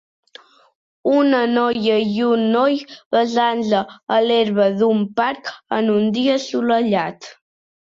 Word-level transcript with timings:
Una 1.17 1.41
noia 1.57 1.97
i 2.13 2.15
un 2.29 2.47
noi 2.55 2.79
besant-se 3.17 3.83
a 4.17 4.19
l'herba 4.31 4.67
d'un 4.81 5.07
parc 5.23 5.55
en 5.81 5.95
un 6.01 6.11
dia 6.19 6.41
assolellat. 6.43 7.33